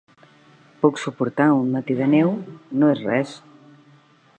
Puc 0.85 1.01
suportar 1.01 1.47
un 1.57 1.69
matí 1.75 1.99
de 2.01 2.09
neu, 2.17 2.35
no 2.81 2.91
és 2.97 3.05
res. 3.11 3.41